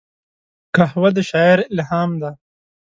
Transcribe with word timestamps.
قهوه 0.75 1.09
د 1.15 1.17
شاعر 1.29 1.59
الهام 1.73 2.11
ده 2.21 2.31